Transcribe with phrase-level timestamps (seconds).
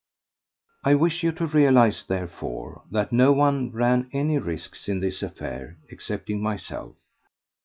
[0.83, 5.77] I wish you to realize, therefore, that no one ran any risks in this affair
[5.91, 6.95] excepting myself.